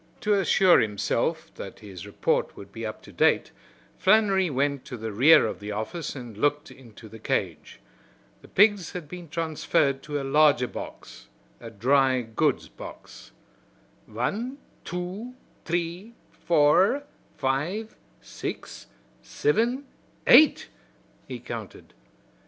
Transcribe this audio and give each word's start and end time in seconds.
To 0.21 0.33
assure 0.33 0.79
himself 0.79 1.51
that 1.57 1.77
his 1.81 2.07
report 2.07 2.57
would 2.57 2.71
be 2.71 2.87
up 2.87 3.03
to 3.03 3.11
date, 3.11 3.51
Flannery 3.99 4.49
went 4.49 4.83
to 4.85 4.97
the 4.97 5.11
rear 5.11 5.45
of 5.45 5.59
the 5.59 5.71
office 5.71 6.15
and 6.15 6.35
looked 6.35 6.71
into 6.71 7.07
the 7.07 7.19
cage. 7.19 7.79
The 8.41 8.47
pigs 8.47 8.93
had 8.93 9.07
been 9.07 9.29
transferred 9.29 10.01
to 10.01 10.19
a 10.19 10.23
larger 10.23 10.65
box 10.67 11.27
a 11.59 11.69
dry 11.69 12.21
goods 12.23 12.67
box. 12.67 13.31
"Wan, 14.07 14.57
two, 14.83 15.35
t'ree, 15.65 16.13
four, 16.31 17.03
five, 17.37 17.95
six, 18.21 18.87
sivin, 19.21 19.83
eight!" 20.25 20.69
he 21.27 21.39
counted. 21.39 21.93